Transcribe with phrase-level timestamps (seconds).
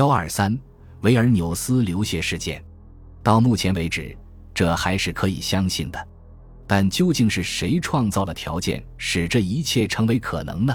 [0.00, 0.58] 幺二三，
[1.02, 2.64] 维尔纽斯流血事件，
[3.22, 4.16] 到目前为止，
[4.54, 6.08] 这还是可以相信的。
[6.66, 10.74] 但究竟是谁创造了条件，使这一切成为可能呢？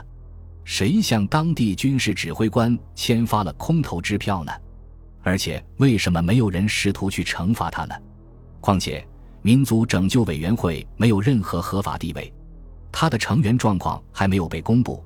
[0.63, 4.51] 谁向当地军事指挥官签发了空头支票呢？
[5.23, 7.95] 而且，为什么没有人试图去惩罚他呢？
[8.61, 9.03] 况且，
[9.41, 12.31] 民族拯救委员会没有任何合法地位，
[12.91, 15.03] 他的成员状况还没有被公布。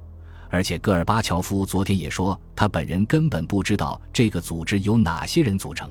[0.49, 5.89] 而且，戈尔巴乔夫昨天也说，他本人根本不知道这个组织由哪些人组成。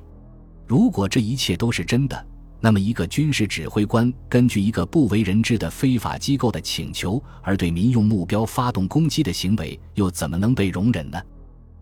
[0.67, 2.27] 如果这一切都是真的，
[2.61, 11.23] 那么，一个军事指挥官根据一个不为人知的非法机构的请求而对民用目标发动攻击的行为，又怎么能被容忍呢？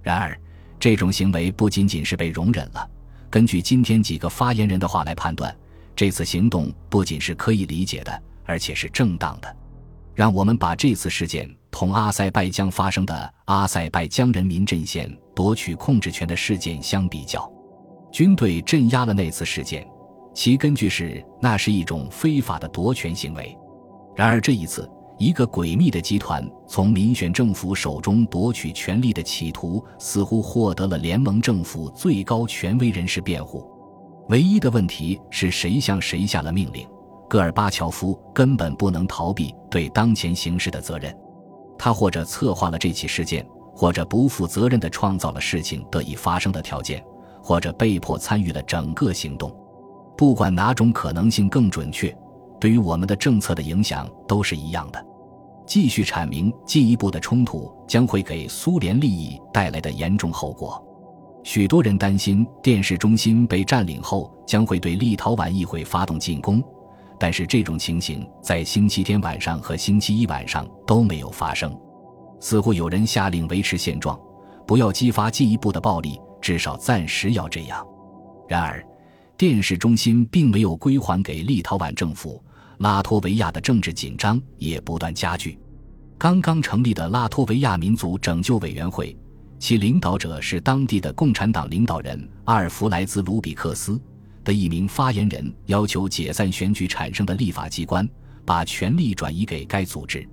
[0.03, 0.39] 然而，
[0.79, 2.91] 这种行为不仅仅是被容忍了。
[3.31, 5.57] 根据今天几个发言人的话来判断，
[5.97, 9.57] 这次行动不仅是可以理解的，而且是正当的。
[10.15, 17.47] 让我们把这次事件同阿塞拜疆发生的阿塞拜疆人民阵线夺取控制权的事件相比较。
[18.11, 19.87] 军队镇压了那次事件。
[20.33, 23.55] 其根据是，那是一种非法的夺权行为。
[24.17, 33.71] 然而这一次，一个诡秘的集团从民选政府手中夺取权力的企图，似乎获得了联盟政府最高权威人士辩护。
[34.31, 36.89] 唯一的问题是谁向谁下了命令？
[37.29, 41.15] 戈尔巴乔夫根本不能逃避对当前形势的责任。
[41.79, 47.05] 他或者策划了这起事件，或者不负责任地创造了事情得以发生的条件，
[47.43, 49.55] 或者被迫参与了整个行动。
[50.17, 52.17] 不管哪种可能性更准确，
[52.59, 55.07] 对于我们的政策的影响都是一样的。
[55.67, 60.83] 继续阐明进一步的冲突将会给苏联利益带来的严重后果。
[61.43, 66.63] 许多人担心电视中心被占领后将会对立陶宛议会发动进攻，
[67.19, 71.77] 但是这种情形在星期天晚上和星期一晚上都没有发生。
[72.41, 74.19] 似乎有人下令维持现状，
[74.67, 77.87] 不要激发进一步的暴力，至少暂时要这样。
[78.49, 78.85] 然而。
[79.39, 82.43] 电视中心并没有归还给立陶宛政府，
[82.79, 85.59] 拉脱维亚的政治紧张也不断加剧。
[86.17, 89.15] 刚刚成立的拉脱维亚民族拯救委员会，
[89.59, 94.01] 其领导者是当地的共产党领导人阿尔弗莱兹·卢比克斯
[94.47, 98.09] 的一名发言人，要求解散选举产生的立法机关，
[98.45, 100.27] 把权力转移给该组织。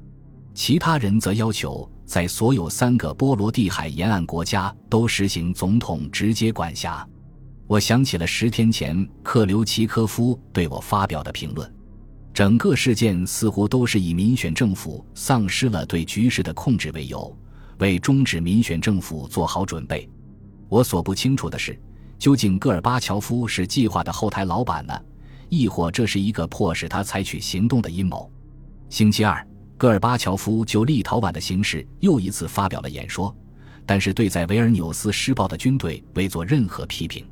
[0.54, 7.06] 其他人则要求在所有三个波罗的海沿岸国家都实行总统直接管辖。
[7.66, 11.74] 我想起了十天前克留奇科夫对我发表的评论，
[12.32, 17.36] 整个事件似乎都是以民选政府丧失了对局势的控制为由，
[17.80, 20.08] 为终止民选政府做好准备。
[20.70, 21.80] 我所不清楚的是，
[22.24, 24.98] 究竟戈尔巴乔夫是计划的后台老板呢，
[25.50, 28.32] 亦或这是一个迫使他采取行动的阴谋？
[28.90, 29.46] 星期二，
[29.78, 33.36] 戈尔巴乔夫就立陶宛的形势又一次发表了演说，
[33.86, 37.28] 但是对在维尔纽斯施暴的军队未做任何批评。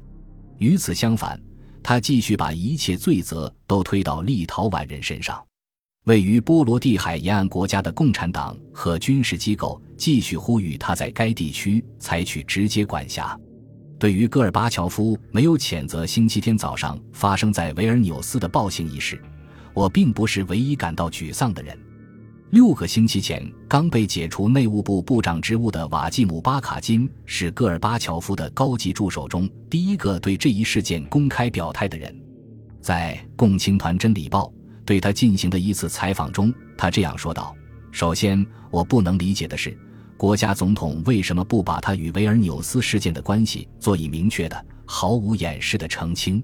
[0.58, 1.42] 与此相反，
[1.82, 5.42] 他继续把一切罪责都推到立陶宛人身上。
[6.04, 13.40] 位于波罗的海沿岸国家的共产党和军事机构继续呼吁他在该地区采取直接管辖。
[14.02, 19.22] 对于戈尔巴乔夫没有谴责星期天早上发生在维尔纽斯的暴行一事，
[19.76, 21.78] 我并不是唯一感到沮丧的人。
[22.50, 32.12] 六个星期前刚被解除内务部部长职务的瓦季姆·巴卡金是戈尔巴乔夫的高级助手中第一个对这一事件公开表态的人。
[32.82, 34.46] 在《共青团真理报》
[34.84, 37.56] 对他进行的一次采访中，他这样说道
[37.94, 39.78] ：“首先，我不能理解的是，
[40.22, 46.44] 国家总统为什么不把他与维尔纽斯事件的关系做以明确的、毫无掩饰的澄清？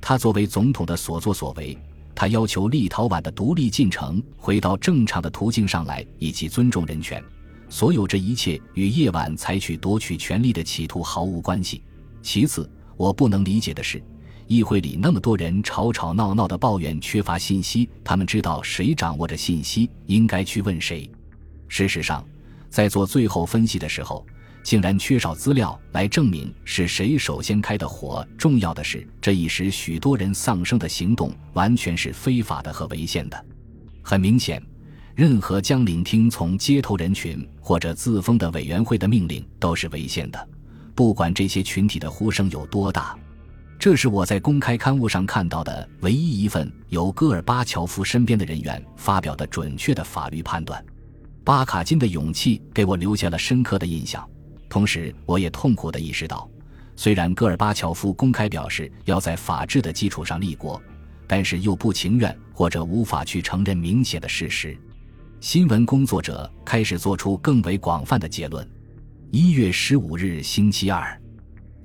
[0.00, 1.76] 他作为总统的所作所为。”
[2.14, 7.20] 他要求立陶宛的独立进程回到正常的途径上来，以及尊重人权。
[7.68, 11.82] 所有这一切与夜晚采取夺取权力的企图毫无关系。
[12.22, 14.00] 其次，我不能理解的是，
[14.46, 21.10] 议会里那么多人吵吵闹闹的抱怨缺乏信息，他们知道谁掌握着信息，应该去问谁。
[21.66, 22.24] 事实上，
[22.68, 24.24] 在做最后分析的时候。
[24.64, 28.26] 竟然缺少资料来证明是谁首先开的火。
[28.36, 33.46] 重要的是，这一时许多人丧生的行动完全是非法的和违宪的。
[34.02, 34.62] 很明显，
[35.14, 40.48] 任何将领听从街头人群或者自封的委员会的命令都是违宪的，
[40.94, 43.16] 不管这些群体的呼声有多大。
[43.78, 50.84] 这是我在公开刊物上看到的唯一一份由戈尔巴乔夫身边的人员发表的准确的法律判断。
[51.48, 54.22] 巴卡金的勇气给我留下了深刻的印象。
[54.68, 56.46] 同时，我也痛苦地意识到，
[56.94, 60.78] 虽然戈尔巴乔夫公开表示要在法治的基础上立国，
[61.26, 64.76] 但是又不情愿或者无法去承认明显的事实。
[65.40, 68.68] 新闻工作者开始做出更为广泛的结论。
[69.30, 71.18] 一月十五日，星期二，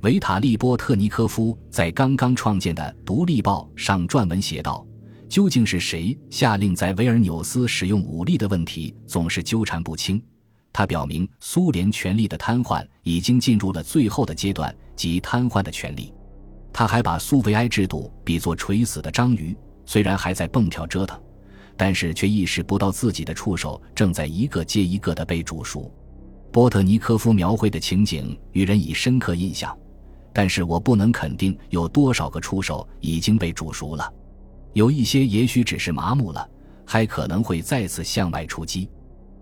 [0.02, 4.86] 维塔利波特尼科夫在刚刚创建的《独立报》上撰文写道
[5.34, 10.22] ：“究竟是谁下令在维尔纽斯使用武力的问题总是纠缠不清。”
[10.72, 16.14] 他表明，苏联权力的瘫痪已经进入了最后的阶段，即瘫痪的权力。
[16.72, 19.58] 他还把苏维埃制度比作垂死的章鱼，
[19.88, 21.20] 虽然还在蹦跳折腾，
[21.76, 25.92] 但是却意识不到自己的触手正在一个接一个的被煮熟。
[26.52, 29.76] 波特尼科夫描绘的情景予人以深刻印象。
[30.32, 34.12] 但是我不能肯定有多少个触手已经被煮熟了，
[34.74, 36.50] 有一些也许只是麻木了，
[36.86, 38.90] 还可能会再次向外出击。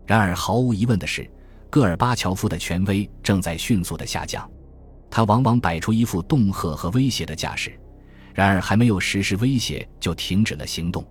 [0.06, 1.30] 然而毫无疑问的是，
[1.69, 4.50] 戈尔巴乔夫的权威正在迅速的下降，
[5.10, 7.72] 他往往摆出一副恫吓和威胁的架势，
[8.33, 11.06] 然而还没有实施威胁就停止了行动。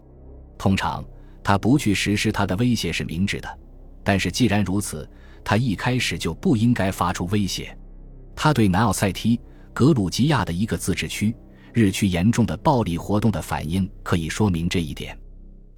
[0.59, 1.05] 通常
[1.43, 3.59] 他不去实施他的威胁是明智的，
[4.05, 5.09] 但是既然如此，
[5.43, 7.77] 他一开始就不应该发出威胁。
[8.37, 9.41] 他对南奥塞梯。
[9.73, 11.35] 格鲁吉亚的一个自治区
[11.73, 15.19] 日趋严重的暴力活动的反应可以说明这一点。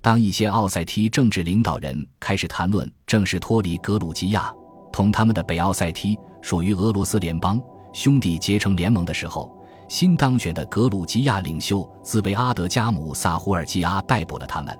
[0.01, 4.53] 当一些奥塞梯政治领导人开始谈论正式脱离格鲁吉亚，
[4.93, 7.61] 同他们的北奥塞梯属于俄罗斯联邦
[7.93, 9.57] 兄弟结成联盟的时候，
[9.89, 14.77] 新当选的格鲁吉亚领袖兹维阿德加姆萨胡尔基阿逮捕了他们，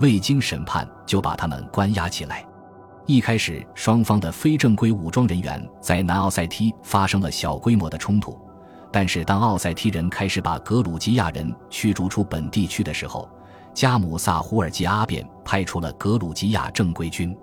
[0.00, 2.46] 未经审判就把他们关押起来。
[3.06, 8.36] 一开始，双方的非正规武装人员在南奥塞梯发生了小规模的冲突。
[8.96, 13.28] 但是，当奥塞梯人开始把格鲁吉亚人驱逐出本地区的时候，
[13.74, 17.36] 加姆萨胡尔吉阿便派出了格鲁吉亚正规军。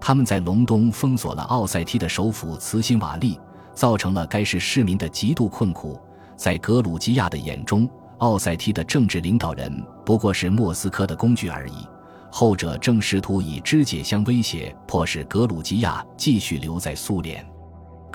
[0.00, 3.38] 他们在隆冬封锁了奥塞梯的首府茨辛瓦利，
[3.74, 6.00] 造成了该市市民的极度困苦。
[6.34, 9.70] 在格鲁吉亚的眼中，奥塞梯的政治领导人
[10.02, 11.86] 不过是莫斯科的工具而已，
[12.32, 17.46] 后者正试图以肢解相威胁，迫使格鲁吉亚继续留在苏联。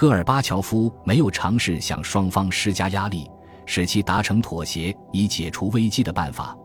[0.02, 3.30] 戈尔巴乔夫没有尝试向双方施加压力，
[3.68, 6.58] 使其达成妥协以解除危机的办法。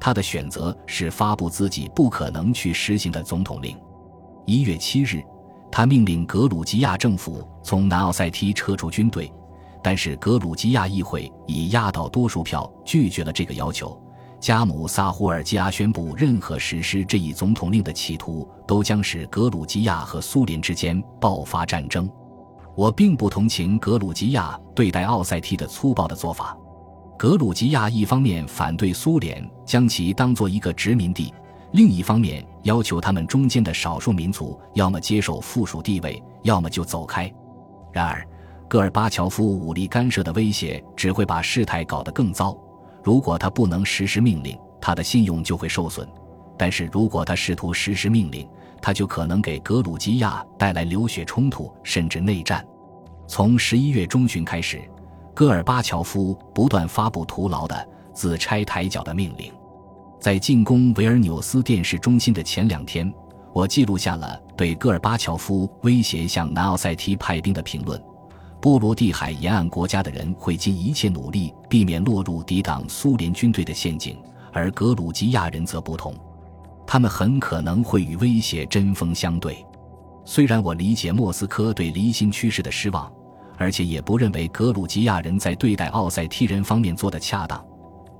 [0.00, 3.78] 他的选择是发布自己不可能去实行的总统令。
[4.44, 5.22] 一月七日，
[5.70, 9.32] 他命令格鲁吉亚政府从南奥塞梯撤出军队，
[9.84, 13.96] 但是格鲁吉亚议会以压倒多数票拒绝了这个要求。
[14.40, 22.10] 加姆萨胡尔基亚宣布，任何实施这一总统令的企图都将使格鲁吉亚和苏联之间爆发战争。
[22.76, 26.56] 我并不同情格鲁吉亚对待奥塞梯的粗暴的做法。
[27.18, 31.34] 格鲁吉亚一方面反对苏联将其当做一个殖民地，
[31.72, 37.30] 另一方面要求他们中间的少数民族要么接受附属地位，要么就走开。
[37.92, 38.26] 然而，
[38.68, 42.56] 戈尔巴乔夫武力干涉的威胁只会把事态搞得更糟。
[43.02, 46.06] 如果他不能实施命令，他的信用就会受损；
[46.56, 48.48] 但是如果他试图实施命令，
[48.82, 52.66] 他就可能给格鲁吉亚带来流血冲突，甚至内战。
[53.26, 54.82] 从十一月中旬开始，
[55.34, 59.52] 戈尔巴乔夫不断发布徒劳的自拆抬脚的命令。
[60.18, 63.10] 在进攻维尔纽斯电视中心的前两天，
[63.54, 68.02] 我记录下了对戈尔巴乔夫威胁向南奥塞梯派兵的评论：
[68.60, 74.18] 波罗的海沿岸国家的人会尽一切努力避免落入抵挡苏联军队的陷阱，
[74.52, 76.14] 而格鲁吉亚人则不同。
[76.92, 79.64] 他们很可能会与威胁针锋相对。
[80.24, 83.08] 虽然我理解莫斯科对离心趋势的失望，
[83.56, 87.64] 而且也不认为格鲁吉亚人在对待奥塞梯人方面做的恰当，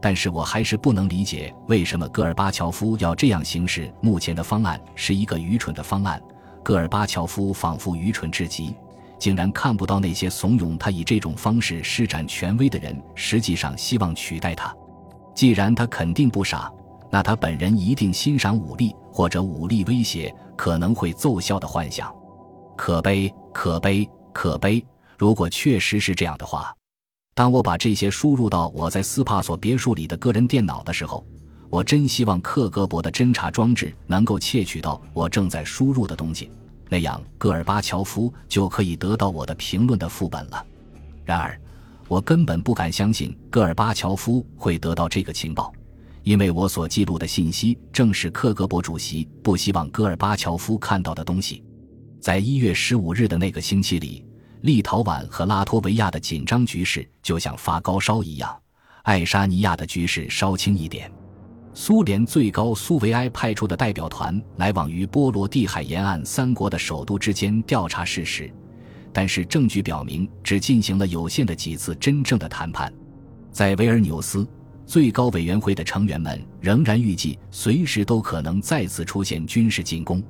[0.00, 3.92] 但是我还是不能理解为什么戈尔巴乔夫要这样行事。
[4.00, 6.23] 目前的方案是一个愚蠢的方案。
[6.62, 8.73] 戈尔巴乔夫仿佛愚蠢至极，
[9.18, 14.73] 竟然看不到那些怂恿他以这种方式施展权威的人，实际上希望取代他。
[15.35, 16.73] 既然他肯定不傻。
[17.11, 22.14] 那他本人一定欣赏武力或者武力威胁可能会奏效的幻想，
[22.76, 24.85] 可悲，可悲，可悲！
[25.19, 26.75] 如果确实是这样的话，
[27.35, 31.25] 当我把这些输入到我在斯帕索别墅里的个人电脑的时候，
[31.69, 36.50] 我真希望克格勃的侦察装置能够窃取到我正在输入的东西，
[36.88, 40.64] 那样戈尔巴乔夫就可以得到我的评论的副本了。
[41.25, 41.61] 然而，
[42.09, 45.73] 我根本不敢相信戈尔巴乔夫会得到这个情报。
[46.22, 51.64] 因为我所记录的信息正是克格勃主席不希望戈尔巴乔夫看到的东西。
[52.20, 54.24] 在一月十五日的那个星期里，
[54.60, 58.54] 立陶宛和拉脱维亚的紧张局势就像发高烧一样，
[59.04, 61.10] 爱沙尼亚的局势稍轻一点。
[61.72, 68.52] 苏联最高苏维埃派出的代表团来往于波罗的海沿岸三国的首都之间调查事实，
[69.12, 72.92] 但是证据表明只进行了有限的几次真正的谈判。
[73.50, 74.46] 在维尔纽斯。
[74.90, 80.20] 最高委员会的成员们仍然预计随时都可能再次出现军事进攻。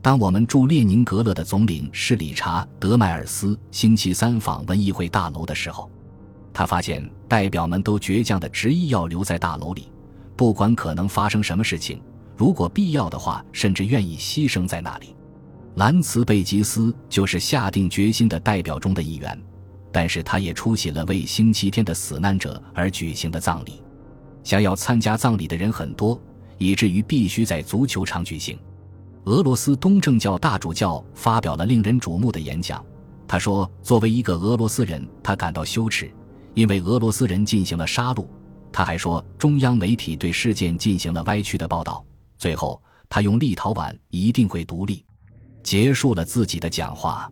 [0.00, 5.90] 当我们驻列宁格勒的总领事理查·德迈尔斯星期三访问议会大楼的时候，
[6.54, 9.90] 他发现代表们都倔强的执意要留在大楼里，
[10.36, 12.00] 不管可能发生什么事情，
[12.36, 15.16] 如果必要的话，甚至愿意牺牲在那里。
[15.74, 19.36] 兰茨贝吉斯就是下定决心的代表中的一员，
[19.90, 23.82] 但是他也出席了为星期天的死难者而举行的葬礼。
[24.46, 26.16] 想要参加葬礼的人很多，
[26.56, 28.56] 以至于必须在足球场举行。
[29.24, 32.80] 俄罗斯东正教大主教发表了令人瞩目的演讲。
[33.26, 36.08] 他说：“作为一个俄罗斯人，他感到羞耻，
[36.54, 38.24] 因为俄罗斯人进行了杀戮。”
[38.70, 42.06] 他还说，中央媒体对事件进行了歪曲的报道。
[42.38, 45.04] 最后，他用“立陶宛一定会独立”
[45.64, 47.28] 结束了自己的讲话。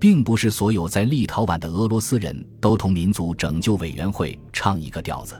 [0.00, 5.38] 并不是所有在立陶宛的俄罗斯人都同民族拯救委员会唱一个调子。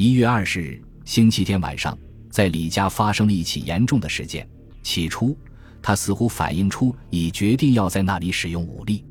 [0.00, 1.94] 一月二十日，星期天晚上，
[2.30, 4.48] 在李家发生了一起严重的事件。
[4.82, 5.36] 起初，
[5.82, 9.04] 他似乎反映出已决定要在那里使用武力。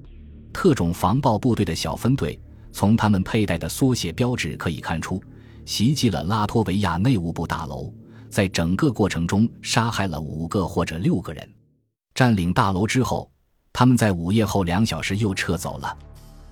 [0.51, 2.39] 特种防暴部队的小分队，
[2.72, 5.22] 从他们佩戴的缩写标志可以看出，
[5.63, 7.93] 袭击了拉脱维亚内务部大楼，
[8.27, 11.48] 在整个过程中杀害了五个或者六个人。
[12.15, 13.31] 占领大楼之后，
[13.72, 15.96] 他们在午夜后两小时又撤走了。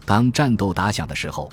[0.05, 1.51] 当战斗打响的时候，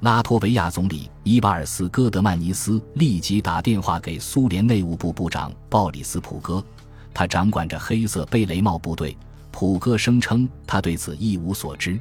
[0.00, 6.64] 拉脱维亚总理伊巴尔斯·戈德曼尼斯立即打电话给苏联内务部部长鲍里斯·普戈。
[7.12, 9.16] 他掌管着黑色贝雷帽部队。
[9.52, 11.98] 普戈声称他对此一无所知。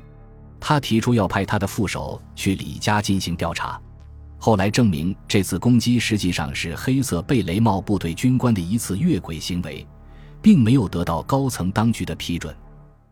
[0.60, 3.82] 他提出要派他的副手去李家进行调查。
[4.38, 9.86] 后来证明，这次攻击实际上是黑色贝雷帽部队军官的一次越轨行为，
[10.44, 12.56] 并没有得到高层当局的批准。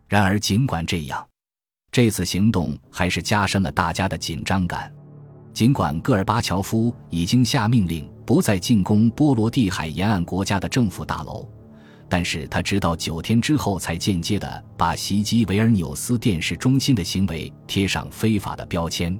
[0.07, 1.27] 然而，尽管这样，
[1.97, 4.93] 这次行动还是加深了大家的紧张感。
[5.51, 11.49] 尽管戈尔巴乔夫已经下命令不再进攻波罗的海沿岸国家的政府大楼。
[12.07, 19.19] 但是他直到九天之后才间接的把袭击维尔纽斯电视中心的行为贴上非法的标签。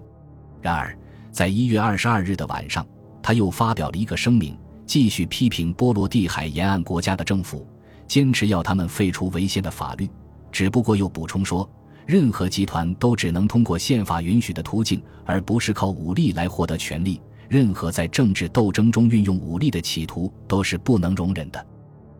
[0.61, 0.95] 然而，
[1.31, 2.85] 在一月二十二日的晚上，
[3.23, 4.55] 他又发表了一个声明，
[4.85, 7.67] 继续批评波罗的海沿岸国家的政府，
[8.07, 10.07] 坚持要他们废除违宪的法律。
[10.51, 11.67] 只不过又补充说，
[12.07, 17.21] 任何集团都只能通过宪法允许的途径，而不是靠武力来获得权力。
[17.49, 21.65] 任何在政治斗争中运用武力的企图都是不能容忍的。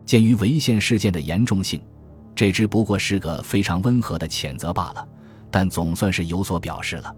[0.04, 1.80] 鉴于违宪事件的严重性，
[2.34, 5.08] 这只不过是个非常温和的谴责罢了，
[5.50, 7.14] 但总算是有所表示了。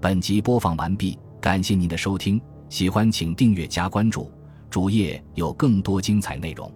[0.00, 4.28] 本集播放完毕，感谢您的收听，喜欢请订阅加关注，
[4.68, 6.72] 主页有更多精彩内容。